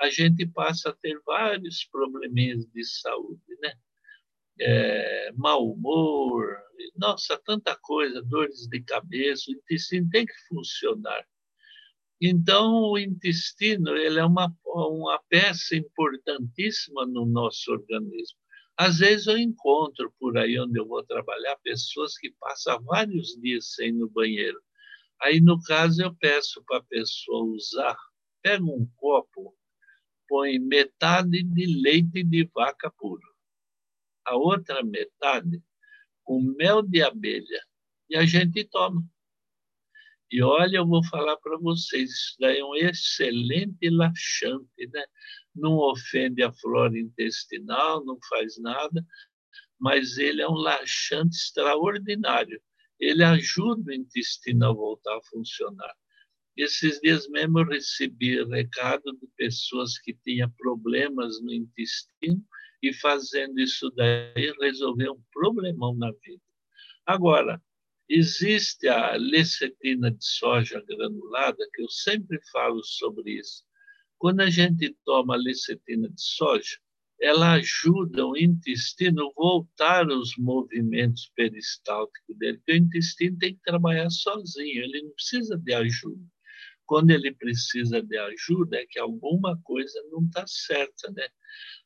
a 0.00 0.10
gente 0.10 0.44
passa 0.48 0.90
a 0.90 0.96
ter 0.96 1.16
vários 1.24 1.84
probleminhas 1.84 2.66
de 2.66 2.84
saúde, 2.84 3.56
né? 3.60 3.72
É, 4.64 5.32
mau 5.34 5.72
humor, 5.72 6.56
nossa, 6.96 7.40
tanta 7.44 7.76
coisa, 7.76 8.22
dores 8.22 8.66
de 8.68 8.80
cabeça, 8.82 9.50
o 9.50 9.54
intestino 9.54 10.08
tem 10.10 10.26
que 10.26 10.34
funcionar. 10.48 11.26
Então, 12.20 12.90
o 12.92 12.98
intestino 12.98 13.96
ele 13.96 14.20
é 14.20 14.24
uma, 14.24 14.54
uma 14.64 15.20
peça 15.28 15.74
importantíssima 15.74 17.04
no 17.04 17.26
nosso 17.26 17.72
organismo. 17.72 18.38
Às 18.76 18.98
vezes 18.98 19.26
eu 19.26 19.36
encontro 19.36 20.12
por 20.18 20.38
aí 20.38 20.58
onde 20.58 20.78
eu 20.78 20.86
vou 20.86 21.02
trabalhar 21.04 21.56
pessoas 21.56 22.16
que 22.16 22.30
passam 22.38 22.82
vários 22.84 23.36
dias 23.40 23.74
sem 23.74 23.88
ir 23.88 23.92
no 23.92 24.08
banheiro. 24.08 24.60
Aí, 25.20 25.40
no 25.40 25.60
caso, 25.62 26.02
eu 26.02 26.14
peço 26.14 26.62
para 26.64 26.78
a 26.78 26.84
pessoa 26.84 27.44
usar, 27.44 27.96
pega 28.42 28.64
um 28.64 28.88
copo, 28.96 29.54
põe 30.28 30.58
metade 30.58 31.42
de 31.42 31.66
leite 31.80 32.24
de 32.24 32.48
vaca 32.54 32.90
puro, 32.90 33.22
a 34.24 34.36
outra 34.36 34.82
metade 34.82 35.62
com 36.24 36.40
mel 36.40 36.82
de 36.82 37.02
abelha, 37.02 37.62
e 38.08 38.16
a 38.16 38.24
gente 38.24 38.64
toma. 38.64 39.04
E 40.30 40.42
olha, 40.42 40.78
eu 40.78 40.86
vou 40.86 41.04
falar 41.04 41.36
para 41.36 41.58
vocês, 41.58 42.10
isso 42.10 42.36
daí 42.40 42.58
é 42.58 42.64
um 42.64 42.74
excelente 42.74 43.90
laxante, 43.90 44.88
né? 44.92 45.04
Não 45.54 45.76
ofende 45.76 46.42
a 46.42 46.52
flora 46.52 46.98
intestinal, 46.98 48.04
não 48.04 48.18
faz 48.28 48.58
nada, 48.58 49.04
mas 49.78 50.16
ele 50.16 50.40
é 50.40 50.48
um 50.48 50.54
laxante 50.54 51.36
extraordinário 51.36 52.62
ele 53.02 53.24
ajuda 53.24 53.90
o 53.90 53.94
intestino 53.94 54.66
a 54.66 54.72
voltar 54.72 55.16
a 55.16 55.22
funcionar. 55.24 55.92
Esses 56.56 57.00
dias 57.00 57.28
mesmo 57.28 57.58
eu 57.58 57.66
recebi 57.66 58.44
recado 58.44 59.12
de 59.20 59.26
pessoas 59.36 59.98
que 59.98 60.14
tinham 60.22 60.48
problemas 60.52 61.42
no 61.42 61.52
intestino 61.52 62.46
e 62.82 62.92
fazendo 62.92 63.60
isso 63.60 63.90
daí 63.90 64.52
resolveu 64.60 65.12
um 65.12 65.22
problemão 65.32 65.94
na 65.94 66.10
vida. 66.10 66.42
Agora, 67.06 67.62
existe 68.08 68.88
a 68.88 69.16
lecetina 69.16 70.10
de 70.10 70.24
soja 70.24 70.82
granulada, 70.86 71.68
que 71.72 71.82
eu 71.82 71.88
sempre 71.88 72.40
falo 72.50 72.82
sobre 72.82 73.38
isso. 73.38 73.64
Quando 74.18 74.40
a 74.40 74.50
gente 74.50 74.96
toma 75.04 75.36
lecetina 75.36 76.08
de 76.08 76.20
soja, 76.20 76.78
ela 77.20 77.52
ajuda 77.52 78.26
o 78.26 78.36
intestino 78.36 79.28
a 79.28 79.32
voltar 79.36 80.10
aos 80.10 80.36
movimentos 80.36 81.30
peristálticos 81.36 82.36
dele, 82.36 82.58
porque 82.58 82.72
o 82.72 82.76
intestino 82.76 83.38
tem 83.38 83.54
que 83.54 83.62
trabalhar 83.62 84.10
sozinho, 84.10 84.82
ele 84.82 85.02
não 85.02 85.12
precisa 85.12 85.56
de 85.56 85.72
ajuda. 85.72 86.24
Quando 86.84 87.10
ele 87.10 87.32
precisa 87.32 88.02
de 88.02 88.18
ajuda, 88.18 88.76
é 88.76 88.86
que 88.86 88.98
alguma 88.98 89.58
coisa 89.62 90.02
não 90.10 90.24
está 90.26 90.44
certa. 90.46 91.10
Né? 91.12 91.26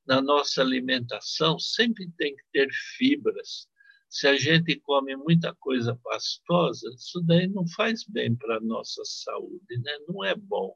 Na 0.06 0.22
nossa 0.22 0.62
alimentação, 0.62 1.58
sempre 1.58 2.08
tem 2.16 2.34
que 2.36 2.42
ter 2.52 2.68
fibras. 2.96 3.68
Se 4.08 4.28
a 4.28 4.36
gente 4.36 4.78
come 4.80 5.16
muita 5.16 5.54
coisa 5.56 5.98
pastosa, 6.02 6.88
isso 6.94 7.20
daí 7.22 7.48
não 7.48 7.66
faz 7.68 8.04
bem 8.04 8.36
para 8.36 8.58
a 8.58 8.60
nossa 8.60 9.02
saúde, 9.04 9.78
né? 9.82 9.98
não 10.08 10.25
é 10.25 10.34
bom. 10.34 10.75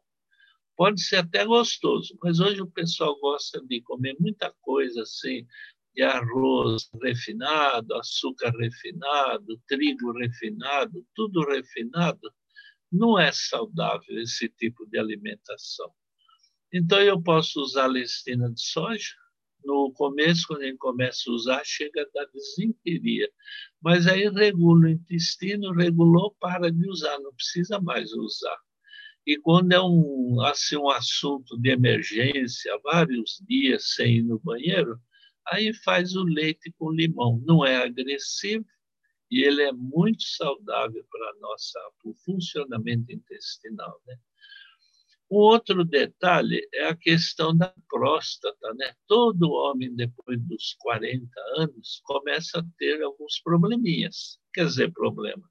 Pode 0.76 1.00
ser 1.02 1.16
até 1.16 1.44
gostoso, 1.44 2.16
mas 2.22 2.40
hoje 2.40 2.60
o 2.60 2.70
pessoal 2.70 3.18
gosta 3.20 3.60
de 3.66 3.80
comer 3.82 4.16
muita 4.18 4.52
coisa 4.62 5.02
assim, 5.02 5.46
de 5.94 6.02
arroz 6.02 6.88
refinado, 7.02 7.94
açúcar 7.94 8.50
refinado, 8.58 9.60
trigo 9.68 10.12
refinado, 10.12 11.06
tudo 11.14 11.44
refinado. 11.46 12.32
Não 12.90 13.18
é 13.18 13.30
saudável 13.30 14.20
esse 14.20 14.48
tipo 14.48 14.86
de 14.86 14.98
alimentação. 14.98 15.92
Então, 16.72 17.00
eu 17.00 17.20
posso 17.20 17.60
usar 17.60 17.86
lestina 17.86 18.50
de 18.50 18.60
soja. 18.60 19.19
No 19.64 19.92
começo, 19.92 20.46
quando 20.46 20.62
a 20.62 20.66
gente 20.66 20.78
começa 20.78 21.28
a 21.28 21.32
usar, 21.32 21.62
chega 21.64 22.02
a 22.02 22.06
dar 22.14 22.26
desinteria. 22.32 23.28
Mas 23.80 24.06
aí 24.06 24.28
regula 24.28 24.86
o 24.86 24.88
intestino, 24.88 25.72
regulou, 25.72 26.34
para 26.40 26.70
de 26.70 26.88
usar, 26.88 27.18
não 27.20 27.32
precisa 27.34 27.80
mais 27.80 28.12
usar. 28.12 28.56
E 29.26 29.36
quando 29.38 29.72
é 29.72 29.80
um, 29.80 30.40
assim, 30.42 30.76
um 30.76 30.88
assunto 30.88 31.58
de 31.58 31.70
emergência, 31.70 32.78
vários 32.82 33.42
dias 33.46 33.94
sem 33.94 34.18
ir 34.18 34.22
no 34.22 34.38
banheiro, 34.40 34.98
aí 35.46 35.74
faz 35.74 36.16
o 36.16 36.24
leite 36.24 36.72
com 36.78 36.90
limão. 36.90 37.42
Não 37.46 37.64
é 37.64 37.76
agressivo 37.76 38.64
e 39.30 39.44
ele 39.44 39.62
é 39.62 39.72
muito 39.72 40.22
saudável 40.22 41.04
para 41.10 41.32
o 42.04 42.14
funcionamento 42.24 43.12
intestinal, 43.12 44.00
né? 44.06 44.16
Um 45.30 45.36
outro 45.36 45.84
detalhe 45.84 46.60
é 46.74 46.86
a 46.86 46.96
questão 46.96 47.56
da 47.56 47.72
próstata, 47.88 48.74
né? 48.74 48.94
Todo 49.06 49.52
homem 49.52 49.94
depois 49.94 50.40
dos 50.42 50.74
40 50.80 51.28
anos 51.56 52.00
começa 52.04 52.58
a 52.58 52.64
ter 52.78 53.00
alguns 53.02 53.40
probleminhas. 53.40 54.38
Quer 54.52 54.66
dizer, 54.66 54.92
problema 54.92 55.48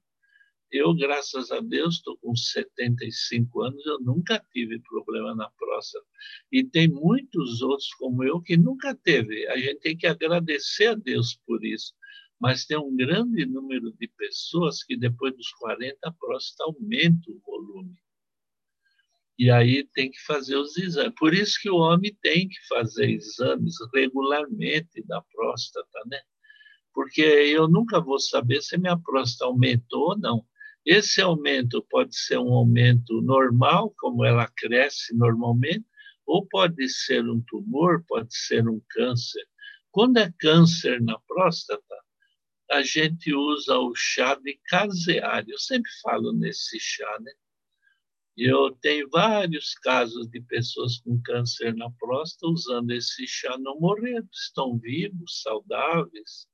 eu, 0.72 0.94
graças 0.94 1.50
a 1.50 1.60
Deus, 1.60 1.96
estou 1.96 2.16
com 2.18 2.34
75 2.34 3.62
anos, 3.62 3.84
eu 3.86 3.98
nunca 4.00 4.38
tive 4.52 4.78
problema 4.80 5.34
na 5.34 5.50
próstata. 5.50 6.06
E 6.52 6.64
tem 6.64 6.88
muitos 6.88 7.60
outros 7.60 7.92
como 7.94 8.22
eu 8.22 8.40
que 8.40 8.56
nunca 8.56 8.94
teve. 8.94 9.48
A 9.48 9.56
gente 9.56 9.80
tem 9.80 9.96
que 9.96 10.06
agradecer 10.06 10.86
a 10.86 10.94
Deus 10.94 11.38
por 11.44 11.64
isso. 11.64 11.92
Mas 12.38 12.64
tem 12.64 12.78
um 12.78 12.94
grande 12.94 13.44
número 13.44 13.92
de 13.92 14.08
pessoas 14.16 14.82
que 14.82 14.96
depois 14.96 15.36
dos 15.36 15.50
40 15.54 15.96
a 16.04 16.12
próstata 16.12 16.64
aumenta 16.64 17.30
o 17.30 17.40
volume. 17.44 17.96
E 19.40 19.50
aí 19.50 19.84
tem 19.94 20.10
que 20.10 20.20
fazer 20.24 20.56
os 20.56 20.76
exames. 20.76 21.14
Por 21.18 21.34
isso 21.34 21.58
que 21.62 21.70
o 21.70 21.76
homem 21.76 22.16
tem 22.22 22.48
que 22.48 22.66
fazer 22.68 23.10
exames 23.10 23.74
regularmente 23.94 25.02
da 25.06 25.22
próstata, 25.22 25.98
né? 26.06 26.20
Porque 26.92 27.22
eu 27.22 27.68
nunca 27.68 28.00
vou 28.00 28.18
saber 28.18 28.60
se 28.62 28.76
minha 28.76 28.98
próstata 28.98 29.46
aumentou 29.46 30.10
ou 30.10 30.18
não 30.18 30.44
esse 30.86 31.20
aumento 31.20 31.84
pode 31.90 32.16
ser 32.16 32.38
um 32.38 32.52
aumento 32.52 33.20
normal, 33.20 33.94
como 33.98 34.24
ela 34.24 34.50
cresce 34.56 35.14
normalmente, 35.14 35.84
ou 36.26 36.46
pode 36.46 36.88
ser 36.88 37.28
um 37.28 37.42
tumor, 37.42 38.02
pode 38.08 38.34
ser 38.34 38.66
um 38.68 38.80
câncer. 38.88 39.46
Quando 39.90 40.18
é 40.18 40.32
câncer 40.38 41.00
na 41.02 41.18
próstata, 41.20 41.96
a 42.70 42.82
gente 42.82 43.34
usa 43.34 43.78
o 43.78 43.94
chá 43.94 44.34
de 44.36 44.58
caseário. 44.68 45.52
Eu 45.52 45.58
sempre 45.58 45.90
falo 46.02 46.32
nesse 46.32 46.78
chá, 46.80 47.18
né? 47.20 47.32
Eu 48.36 48.70
tenho 48.76 49.08
vários 49.10 49.74
casos 49.74 50.28
de 50.28 50.40
pessoas 50.40 50.98
com 51.00 51.20
câncer 51.22 51.74
na 51.74 51.90
próstata 51.90 52.46
usando 52.46 52.90
esse 52.92 53.26
chá, 53.26 53.58
não 53.58 53.78
morreram, 53.78 54.26
estão 54.32 54.78
vivos, 54.78 55.42
saudáveis. 55.42 56.48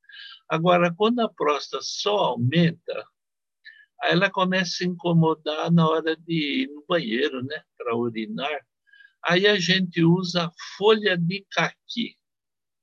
Agora, 0.48 0.92
quando 0.94 1.20
a 1.20 1.28
próstata 1.28 1.82
só 1.82 2.16
aumenta, 2.16 3.06
ela 4.02 4.30
começa 4.30 4.84
a 4.84 4.86
incomodar 4.86 5.70
na 5.70 5.88
hora 5.88 6.16
de 6.16 6.62
ir 6.62 6.68
no 6.68 6.84
banheiro, 6.88 7.42
né, 7.44 7.62
para 7.76 7.96
urinar. 7.96 8.66
Aí 9.24 9.46
a 9.46 9.58
gente 9.58 10.02
usa 10.02 10.50
folha 10.76 11.16
de 11.16 11.44
caqui. 11.50 12.16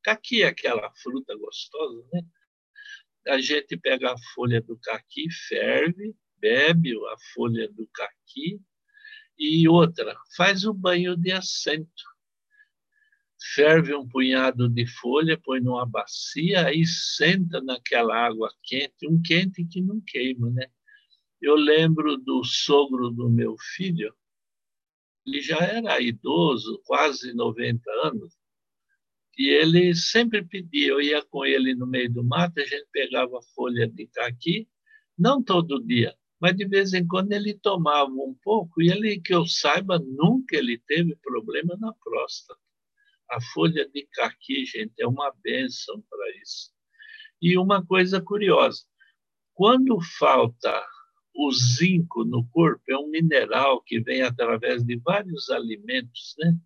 Caqui 0.03 0.43
é 0.43 0.47
aquela 0.47 0.91
fruta 1.01 1.35
gostosa, 1.37 2.05
né? 2.11 2.21
A 3.27 3.39
gente 3.39 3.77
pega 3.77 4.11
a 4.11 4.17
folha 4.35 4.61
do 4.61 4.77
caqui, 4.79 5.31
ferve, 5.47 6.13
bebe 6.37 6.93
a 6.93 7.15
folha 7.33 7.71
do 7.71 7.87
caqui 7.93 8.61
e 9.37 9.67
outra, 9.67 10.15
faz 10.35 10.63
o 10.63 10.73
banho 10.73 11.15
de 11.15 11.31
assento. 11.31 12.03
Ferve 13.53 13.93
um 13.93 14.07
punhado 14.07 14.69
de 14.69 14.85
folha, 14.87 15.37
põe 15.37 15.59
numa 15.59 15.85
bacia 15.85 16.73
e 16.73 16.85
senta 16.85 17.61
naquela 17.61 18.15
água 18.15 18.49
quente, 18.63 19.07
um 19.07 19.21
quente 19.21 19.65
que 19.65 19.81
não 19.81 19.99
queima, 20.01 20.49
né? 20.49 20.67
Eu 21.41 21.55
lembro 21.55 22.17
do 22.17 22.43
sogro 22.45 23.09
do 23.09 23.29
meu 23.29 23.55
filho, 23.75 24.15
ele 25.25 25.41
já 25.41 25.57
era 25.57 26.01
idoso, 26.01 26.81
quase 26.85 27.33
90 27.33 27.81
anos, 28.05 28.33
e 29.37 29.49
ele 29.49 29.93
sempre 29.95 30.43
pedia, 30.45 30.89
eu 30.89 31.01
ia 31.01 31.21
com 31.25 31.45
ele 31.45 31.75
no 31.75 31.87
meio 31.87 32.11
do 32.11 32.23
mato, 32.23 32.59
a 32.59 32.65
gente 32.65 32.87
pegava 32.91 33.41
folha 33.53 33.87
de 33.87 34.07
caqui, 34.07 34.69
não 35.17 35.43
todo 35.43 35.83
dia, 35.83 36.15
mas 36.43 36.57
de 36.57 36.65
vez 36.65 36.93
em 36.93 37.07
quando 37.07 37.31
ele 37.31 37.53
tomava 37.53 38.11
um 38.11 38.35
pouco 38.43 38.81
e 38.81 38.91
ele, 38.91 39.17
que 39.21 39.33
eu 39.33 39.47
saiba, 39.47 39.97
nunca 39.97 40.57
ele 40.57 40.77
teve 40.77 41.15
problema 41.15 41.77
na 41.79 41.93
próstata. 41.93 42.59
A 43.31 43.39
folha 43.39 43.87
de 43.87 44.05
caqui, 44.11 44.65
gente, 44.65 44.91
é 44.99 45.07
uma 45.07 45.33
benção 45.41 46.03
para 46.09 46.29
isso. 46.41 46.69
E 47.41 47.57
uma 47.57 47.85
coisa 47.85 48.19
curiosa, 48.19 48.83
quando 49.53 49.97
falta 50.19 50.85
o 51.33 51.49
zinco 51.53 52.25
no 52.25 52.45
corpo, 52.49 52.83
é 52.89 52.97
um 52.97 53.07
mineral 53.07 53.81
que 53.81 54.01
vem 54.01 54.21
através 54.21 54.83
de 54.83 54.97
vários 54.97 55.49
alimentos, 55.49 56.35
né? 56.39 56.57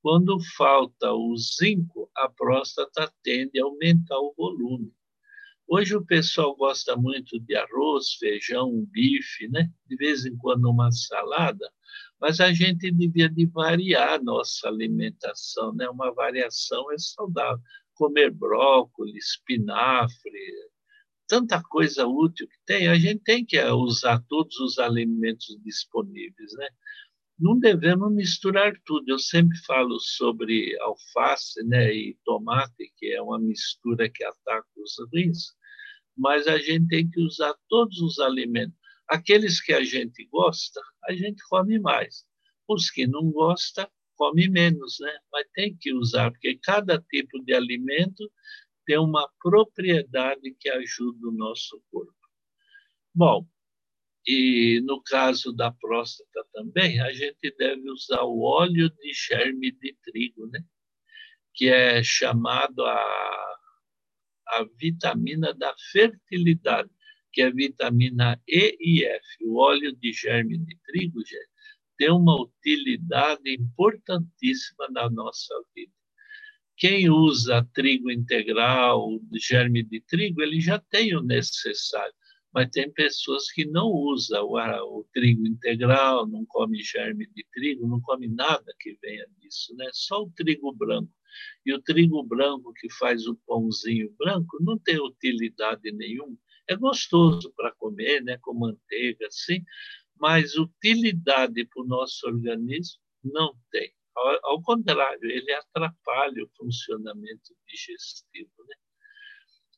Quando 0.00 0.40
falta 0.56 1.12
o 1.12 1.36
zinco, 1.36 2.10
a 2.16 2.26
próstata 2.26 3.12
tende 3.22 3.60
a 3.60 3.64
aumentar 3.64 4.18
o 4.18 4.32
volume. 4.34 4.90
Hoje 5.72 5.94
o 5.94 6.04
pessoal 6.04 6.56
gosta 6.56 6.96
muito 6.96 7.38
de 7.38 7.54
arroz, 7.54 8.14
feijão, 8.14 8.84
bife, 8.90 9.46
né? 9.46 9.70
De 9.86 9.94
vez 9.94 10.26
em 10.26 10.36
quando 10.36 10.68
uma 10.68 10.90
salada, 10.90 11.64
mas 12.20 12.40
a 12.40 12.52
gente 12.52 12.90
devia 12.90 13.28
de 13.28 13.46
variar 13.46 14.14
a 14.14 14.18
nossa 14.20 14.66
alimentação, 14.66 15.72
né? 15.72 15.88
Uma 15.88 16.12
variação 16.12 16.90
é 16.90 16.98
saudável. 16.98 17.62
Comer 17.94 18.32
brócolis, 18.32 19.26
espinafre, 19.26 20.40
tanta 21.28 21.62
coisa 21.62 22.04
útil 22.04 22.48
que 22.48 22.58
tem, 22.66 22.88
a 22.88 22.96
gente 22.96 23.22
tem 23.22 23.46
que 23.46 23.62
usar 23.66 24.20
todos 24.28 24.58
os 24.58 24.76
alimentos 24.76 25.56
disponíveis, 25.62 26.52
né? 26.54 26.68
Não 27.38 27.56
devemos 27.56 28.12
misturar 28.12 28.74
tudo. 28.84 29.08
Eu 29.08 29.20
sempre 29.20 29.56
falo 29.58 30.00
sobre 30.00 30.76
alface, 30.80 31.62
né, 31.62 31.94
e 31.94 32.18
tomate, 32.24 32.92
que 32.96 33.14
é 33.14 33.22
uma 33.22 33.38
mistura 33.38 34.10
que 34.10 34.24
ataca 34.24 34.66
os 34.76 34.96
rins 35.14 35.59
mas 36.16 36.46
a 36.46 36.58
gente 36.58 36.88
tem 36.88 37.08
que 37.08 37.20
usar 37.20 37.54
todos 37.68 37.98
os 38.00 38.18
alimentos. 38.18 38.76
Aqueles 39.08 39.60
que 39.60 39.72
a 39.72 39.82
gente 39.82 40.24
gosta, 40.26 40.80
a 41.04 41.12
gente 41.12 41.42
come 41.48 41.78
mais. 41.78 42.24
Os 42.68 42.90
que 42.90 43.06
não 43.06 43.30
gosta, 43.30 43.90
come 44.16 44.48
menos, 44.48 44.98
né? 45.00 45.18
Mas 45.32 45.46
tem 45.54 45.76
que 45.76 45.92
usar, 45.92 46.30
porque 46.30 46.58
cada 46.62 47.00
tipo 47.10 47.42
de 47.44 47.54
alimento 47.54 48.30
tem 48.86 48.98
uma 48.98 49.28
propriedade 49.42 50.54
que 50.58 50.68
ajuda 50.68 51.28
o 51.28 51.32
nosso 51.32 51.82
corpo. 51.90 52.14
Bom, 53.14 53.46
e 54.26 54.80
no 54.84 55.02
caso 55.02 55.52
da 55.52 55.72
próstata 55.72 56.44
também, 56.52 57.00
a 57.00 57.12
gente 57.12 57.54
deve 57.58 57.90
usar 57.90 58.22
o 58.22 58.42
óleo 58.42 58.90
de 58.90 59.12
germe 59.12 59.72
de 59.72 59.96
trigo, 60.04 60.46
né? 60.46 60.62
que 61.54 61.68
é 61.68 62.02
chamado 62.02 62.84
a 62.84 63.56
a 64.52 64.66
vitamina 64.78 65.54
da 65.54 65.74
fertilidade, 65.92 66.90
que 67.32 67.42
é 67.42 67.46
a 67.46 67.50
vitamina 67.50 68.40
E 68.48 68.76
e 68.80 69.04
F. 69.04 69.44
O 69.44 69.58
óleo 69.58 69.94
de 69.96 70.12
germe 70.12 70.58
de 70.58 70.76
trigo, 70.86 71.20
gente, 71.20 71.48
tem 71.96 72.10
uma 72.10 72.40
utilidade 72.40 73.52
importantíssima 73.52 74.88
na 74.90 75.08
nossa 75.10 75.54
vida. 75.74 75.92
Quem 76.76 77.10
usa 77.10 77.68
trigo 77.74 78.10
integral, 78.10 79.20
germe 79.34 79.82
de 79.82 80.00
trigo, 80.00 80.40
ele 80.40 80.60
já 80.62 80.78
tem 80.78 81.14
o 81.14 81.22
necessário, 81.22 82.14
mas 82.54 82.70
tem 82.70 82.90
pessoas 82.90 83.52
que 83.52 83.66
não 83.66 83.88
usam 83.88 84.46
o, 84.46 85.00
o 85.00 85.04
trigo 85.12 85.46
integral, 85.46 86.26
não 86.26 86.44
come 86.46 86.82
germe 86.82 87.26
de 87.34 87.44
trigo, 87.52 87.86
não 87.86 88.00
come 88.00 88.28
nada 88.28 88.74
que 88.80 88.96
venha 89.02 89.26
disso, 89.38 89.76
né? 89.76 89.90
Só 89.92 90.22
o 90.22 90.30
trigo 90.30 90.72
branco. 90.72 91.12
E 91.64 91.72
o 91.72 91.80
trigo 91.82 92.22
branco 92.22 92.72
que 92.72 92.90
faz 92.92 93.26
o 93.26 93.36
pãozinho 93.46 94.14
branco 94.18 94.58
não 94.60 94.78
tem 94.78 95.00
utilidade 95.00 95.90
nenhuma. 95.92 96.36
É 96.68 96.76
gostoso 96.76 97.52
para 97.56 97.72
comer, 97.72 98.22
né, 98.22 98.38
com 98.38 98.54
manteiga, 98.54 99.26
assim, 99.26 99.64
mas 100.16 100.56
utilidade 100.56 101.64
para 101.64 101.82
o 101.82 101.86
nosso 101.86 102.26
organismo 102.26 103.00
não 103.24 103.54
tem. 103.70 103.92
Ao, 104.14 104.38
ao, 104.52 104.62
contrário, 104.62 105.30
ele 105.30 105.52
atrapalha 105.52 106.44
o 106.44 106.50
funcionamento 106.56 107.54
digestivo. 107.66 108.50
Né? 108.68 108.76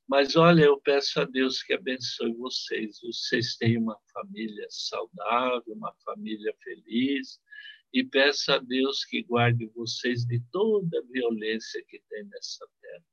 Mas 0.09 0.37
olha, 0.37 0.65
eu 0.65 0.81
peço 0.81 1.21
a 1.21 1.25
Deus 1.25 1.63
que 1.63 1.73
abençoe 1.73 2.35
vocês. 2.35 3.01
Vocês 3.03 3.57
têm 3.57 3.79
uma 3.79 3.97
família 4.13 4.67
saudável, 4.69 5.73
uma 5.75 5.95
família 6.05 6.55
feliz, 6.63 7.41
e 7.93 8.03
peça 8.05 8.55
a 8.55 8.59
Deus 8.59 9.05
que 9.05 9.23
guarde 9.23 9.67
vocês 9.75 10.25
de 10.25 10.41
toda 10.51 10.99
a 10.99 11.13
violência 11.13 11.85
que 11.87 12.03
tem 12.09 12.25
nessa 12.25 12.67
terra. 12.81 13.05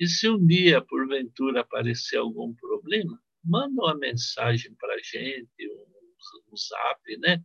E 0.00 0.06
se 0.06 0.28
um 0.28 0.44
dia, 0.44 0.80
porventura, 0.80 1.60
aparecer 1.60 2.16
algum 2.16 2.54
problema, 2.54 3.20
manda 3.44 3.82
uma 3.82 3.96
mensagem 3.96 4.74
para 4.74 4.94
a 4.94 4.98
gente, 4.98 5.68
um, 5.68 6.52
um 6.52 6.56
zap, 6.56 7.16
né? 7.18 7.44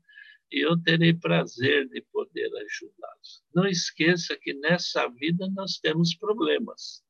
E 0.52 0.63
eu 0.63 0.80
terei 0.82 1.13
prazer 1.13 1.89
de 1.89 2.02
poder 2.12 2.49
ajudá-los. 2.56 3.43
Não 3.56 3.65
esqueça 3.65 4.38
que 4.39 4.54
nessa 4.54 5.08
vida 5.10 5.49
nós 5.49 5.80
temos 5.80 6.15
problemas. 6.15 7.04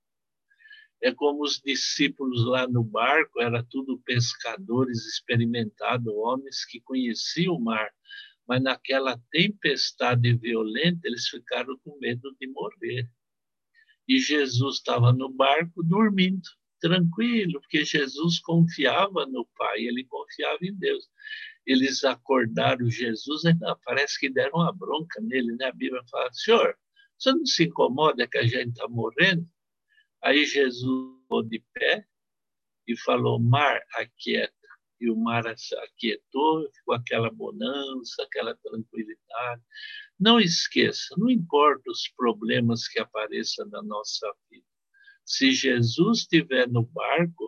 É 1.01 1.13
como 1.13 1.43
os 1.43 1.59
discípulos 1.59 2.45
lá 2.45 2.65
no 2.65 2.81
barco, 2.81 3.41
era 3.41 3.61
tudo 3.61 4.01
pescadores 4.05 5.05
experimentados, 5.05 6.07
homens 6.07 6.63
que 6.63 6.79
conheciam 6.79 7.55
o 7.55 7.61
mar, 7.61 7.91
mas 8.47 8.61
naquela 8.61 9.19
tempestade 9.31 10.33
violenta 10.35 11.07
eles 11.07 11.27
ficaram 11.27 11.77
com 11.83 11.97
medo 11.99 12.35
de 12.39 12.47
morrer. 12.47 13.09
E 14.07 14.19
Jesus 14.19 14.77
estava 14.77 15.13
no 15.13 15.29
barco 15.29 15.81
dormindo, 15.83 16.41
tranquilo, 16.79 17.61
porque 17.61 17.85
Jesus 17.85 18.39
confiava 18.39 19.25
no 19.25 19.47
Pai, 19.57 19.79
ele 19.79 20.03
confiava 20.03 20.59
em 20.61 20.73
Deus. 20.75 21.07
Eles 21.65 22.03
acordaram 22.03 22.89
Jesus, 22.89 23.45
e 23.45 23.55
parece 23.85 24.19
que 24.19 24.29
deram 24.29 24.59
uma 24.59 24.73
bronca 24.73 25.21
nele, 25.21 25.55
né? 25.55 25.67
A 25.67 25.71
Bíblia 25.71 26.01
fala: 26.11 26.29
Senhor, 26.33 26.77
você 27.17 27.31
não 27.31 27.45
se 27.45 27.63
incomoda 27.63 28.27
que 28.27 28.37
a 28.37 28.43
gente 28.45 28.71
está 28.71 28.87
morrendo? 28.89 29.47
Aí 30.21 30.45
Jesus 30.45 31.21
ficou 31.21 31.43
de 31.43 31.63
pé 31.73 32.05
e 32.85 32.97
falou: 32.99 33.39
Mar, 33.39 33.81
aquieta 33.95 34.52
e 35.03 35.09
o 35.09 35.15
mar 35.15 35.43
se 35.57 35.75
aquietou, 35.75 36.69
ficou 36.73 36.95
aquela 36.95 37.29
bonança, 37.29 38.23
aquela 38.23 38.55
tranquilidade. 38.55 39.61
Não 40.19 40.39
esqueça, 40.39 41.13
não 41.17 41.29
importa 41.29 41.91
os 41.91 42.07
problemas 42.15 42.87
que 42.87 42.99
apareçam 42.99 43.67
na 43.67 43.81
nossa 43.83 44.33
vida, 44.49 44.65
se 45.25 45.51
Jesus 45.51 46.19
estiver 46.19 46.69
no 46.69 46.83
barco, 46.83 47.47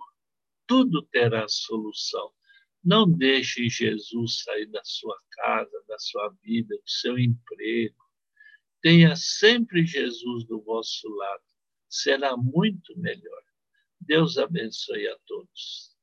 tudo 0.68 1.02
terá 1.04 1.48
solução. 1.48 2.32
Não 2.84 3.10
deixe 3.10 3.68
Jesus 3.70 4.44
sair 4.44 4.68
da 4.68 4.82
sua 4.84 5.20
casa, 5.32 5.84
da 5.88 5.98
sua 6.00 6.30
vida, 6.42 6.76
do 6.76 6.90
seu 6.90 7.18
emprego. 7.18 8.04
Tenha 8.82 9.16
sempre 9.16 9.86
Jesus 9.86 10.46
do 10.46 10.62
vosso 10.62 11.08
lado. 11.10 11.44
Será 11.90 12.38
muito 12.38 12.98
melhor. 12.98 13.44
Deus 14.00 14.38
abençoe 14.38 15.08
a 15.08 15.18
todos. 15.26 15.95